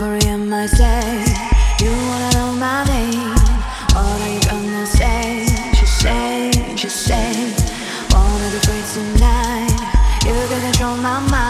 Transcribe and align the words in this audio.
for 0.00 0.16
in 0.28 0.48
my 0.48 0.64
stay. 0.64 1.24
You 1.78 1.90
wanna 2.08 2.30
know 2.32 2.52
my 2.52 2.84
name? 2.84 3.36
What 3.92 4.18
are 4.24 4.32
you 4.32 4.40
gonna 4.48 4.86
say? 4.86 5.44
She 5.74 5.84
say, 5.84 6.50
she 6.74 6.88
say, 6.88 7.52
won't 8.10 8.50
be 8.52 8.58
great 8.66 8.86
tonight. 8.94 9.76
You 10.24 10.32
can 10.48 10.60
control 10.62 10.96
my 10.96 11.20
mind. 11.30 11.49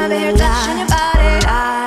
wanna 0.00 0.14
be 0.14 0.22
your 0.22 0.36
touching 0.36 0.78
your 0.78 0.88
body. 0.88 1.79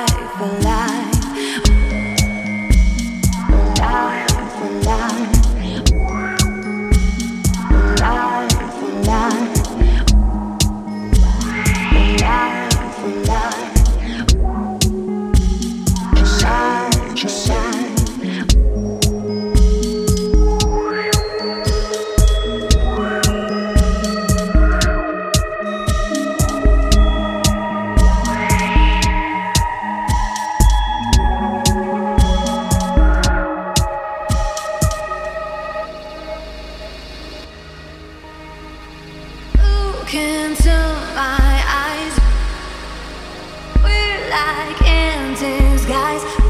Look 40.04 40.16
into 40.16 40.68
my 41.14 41.62
eyes. 41.66 42.20
We're 43.82 44.28
like 44.28 44.82
guys. 45.86 46.43